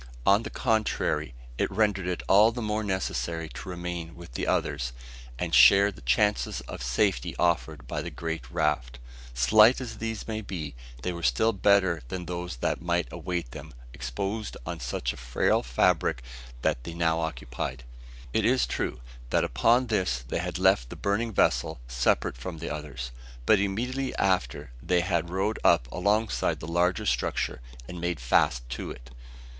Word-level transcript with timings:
On 0.25 0.41
the 0.41 0.49
contrary, 0.49 1.35
it 1.59 1.69
rendered 1.69 2.07
it 2.07 2.23
all 2.27 2.51
the 2.51 2.59
more 2.59 2.83
necessary 2.83 3.47
to 3.49 3.69
remain 3.69 4.15
with 4.15 4.31
the 4.33 4.47
others, 4.47 4.93
and 5.37 5.53
share 5.53 5.91
the 5.91 6.01
chances 6.01 6.59
of 6.61 6.81
safety 6.81 7.35
offered 7.37 7.85
by 7.87 8.01
the 8.01 8.09
great 8.09 8.49
raft. 8.49 8.97
Slight 9.35 9.79
as 9.79 9.99
these 9.99 10.27
might 10.27 10.47
be, 10.47 10.73
they 11.03 11.13
were 11.13 11.21
still 11.21 11.53
better 11.53 12.01
than 12.07 12.25
those 12.25 12.55
that 12.57 12.81
might 12.81 13.09
await 13.13 13.51
them, 13.51 13.75
exposed 13.93 14.57
on 14.65 14.79
such 14.79 15.13
a 15.13 15.17
frail 15.17 15.61
fabric 15.61 16.23
as 16.25 16.53
that 16.63 16.83
they 16.83 16.95
now 16.95 17.19
occupied. 17.19 17.83
It 18.33 18.43
is 18.43 18.65
true, 18.65 19.01
that 19.29 19.43
upon 19.43 19.85
this 19.85 20.23
they 20.27 20.39
had 20.39 20.57
left 20.57 20.89
the 20.89 20.95
burning 20.95 21.31
vessel 21.31 21.79
separate 21.87 22.37
from 22.37 22.57
the 22.57 22.73
others; 22.73 23.11
but 23.45 23.59
immediately 23.59 24.15
after 24.15 24.71
they 24.81 25.01
had 25.01 25.29
rowed 25.29 25.59
up 25.63 25.87
alongside 25.91 26.59
the 26.59 26.65
larger 26.65 27.05
structure, 27.05 27.61
and 27.87 28.01
made 28.01 28.19
fast 28.19 28.67
to 28.71 28.89
it. 28.89 29.11